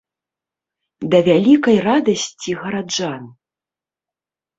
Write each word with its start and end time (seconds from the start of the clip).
Да 1.13 1.19
вялікай 1.27 1.77
радасці 1.87 2.51
гараджан. 2.63 3.23